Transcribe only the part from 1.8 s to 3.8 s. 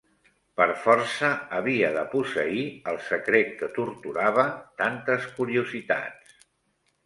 de posseir el secret que